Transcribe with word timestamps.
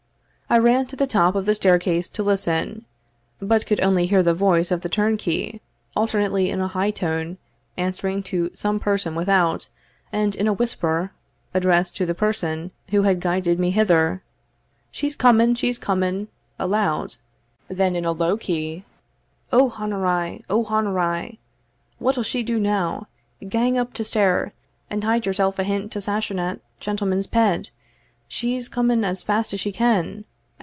I 0.49 0.57
ran 0.57 0.85
to 0.87 0.97
the 0.97 1.07
top 1.07 1.35
of 1.35 1.45
the 1.45 1.55
staircase 1.55 2.09
to 2.09 2.23
listen, 2.23 2.83
but 3.41 3.65
could 3.65 3.79
only 3.79 4.05
hear 4.07 4.21
the 4.21 4.33
voice 4.33 4.69
of 4.69 4.81
the 4.81 4.89
turnkey, 4.89 5.61
alternately 5.95 6.49
in 6.49 6.59
a 6.59 6.67
high 6.67 6.91
tone, 6.91 7.37
answering 7.77 8.21
to 8.23 8.51
some 8.53 8.77
person 8.77 9.15
without, 9.15 9.69
and 10.11 10.35
in 10.35 10.49
a 10.49 10.53
whisper, 10.53 11.13
addressed 11.53 11.95
to 11.95 12.05
the 12.05 12.13
person 12.13 12.71
who 12.89 13.03
had 13.03 13.21
guided 13.21 13.59
me 13.61 13.69
hither 13.71 14.23
"She's 14.91 15.15
coming 15.15 15.55
she's 15.55 15.77
coming," 15.77 16.27
aloud; 16.59 17.15
then 17.69 17.95
in 17.95 18.03
a 18.03 18.11
low 18.11 18.35
key, 18.35 18.83
"O 19.53 19.69
hon 19.69 19.93
a 19.93 19.97
ri! 19.99 20.43
O 20.49 20.65
hon 20.65 20.85
a 20.87 20.91
ri! 20.91 21.39
what'll 21.97 22.23
she 22.23 22.43
do 22.43 22.59
now? 22.59 23.07
Gang 23.47 23.77
up 23.77 23.93
ta 23.93 24.03
stair, 24.03 24.51
and 24.89 25.05
hide 25.05 25.25
yourself 25.25 25.59
ahint 25.59 25.93
ta 25.93 26.01
Sassenach 26.01 26.59
shentleman's 26.81 27.27
ped. 27.27 27.69
She's 28.27 28.67
coming 28.67 29.05
as 29.05 29.23
fast 29.23 29.53
as 29.53 29.61
she 29.61 29.71
can. 29.71 30.25